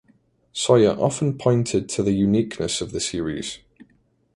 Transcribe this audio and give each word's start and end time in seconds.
Sawyer 0.51 0.95
often 0.99 1.37
pointed 1.37 1.87
to 1.89 2.01
the 2.01 2.11
uniqueness 2.13 2.81
of 2.81 2.91
the 2.91 2.99
series. 2.99 3.59